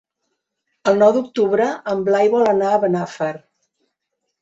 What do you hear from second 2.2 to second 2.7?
vol